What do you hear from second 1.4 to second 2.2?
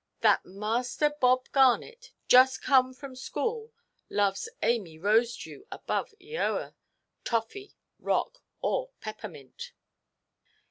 Garnet,